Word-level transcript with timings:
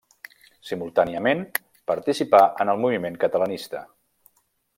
Simultàniament 0.69 1.43
participà 1.93 2.41
en 2.65 2.73
el 2.75 2.83
moviment 2.87 3.21
catalanista. 3.27 3.85